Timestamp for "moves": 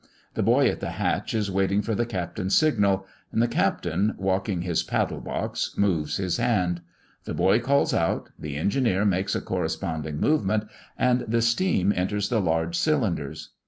5.77-6.17